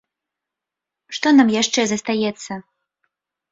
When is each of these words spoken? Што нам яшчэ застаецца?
Што 1.17 1.27
нам 1.41 1.53
яшчэ 1.61 1.81
застаецца? 1.93 2.51